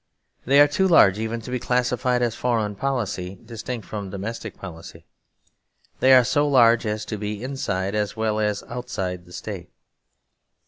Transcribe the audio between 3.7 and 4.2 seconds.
from